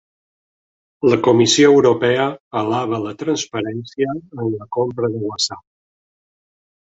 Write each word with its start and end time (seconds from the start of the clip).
La 1.09 1.17
Comissió 1.27 1.67
Europea 1.73 2.23
alaba 2.61 3.01
la 3.03 3.13
transparència 3.19 4.15
en 4.17 4.43
la 4.55 4.69
compra 4.79 5.11
de 5.17 5.21
WhatsApp 5.27 5.63